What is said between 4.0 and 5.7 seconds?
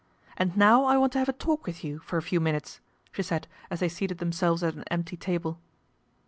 themselves at an empty table.